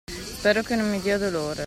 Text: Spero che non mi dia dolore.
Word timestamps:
Spero 0.15 0.63
che 0.63 0.75
non 0.75 0.89
mi 0.89 0.99
dia 0.99 1.19
dolore. 1.19 1.59